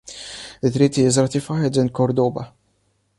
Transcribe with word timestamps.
The 0.63 0.71
treaty 0.71 1.03
is 1.03 1.19
ratified 1.19 1.77
in 1.77 1.89
Cordoba. 1.89 2.53